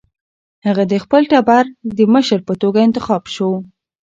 هغه 0.65 0.83
د 0.91 0.93
خپل 1.03 1.21
ټبر 1.31 1.63
د 1.97 1.99
مشر 2.13 2.39
په 2.47 2.53
توګه 2.61 2.79
انتخاب 2.87 3.23
شو. 3.33 3.49